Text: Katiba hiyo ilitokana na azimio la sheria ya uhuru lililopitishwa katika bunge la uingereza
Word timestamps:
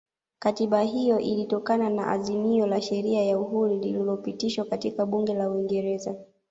Katiba 0.39 0.81
hiyo 0.81 1.19
ilitokana 1.19 1.89
na 1.89 2.07
azimio 2.11 2.67
la 2.67 2.81
sheria 2.81 3.23
ya 3.23 3.39
uhuru 3.39 3.75
lililopitishwa 3.79 4.65
katika 4.65 5.05
bunge 5.05 5.33
la 5.33 5.49
uingereza 5.49 6.15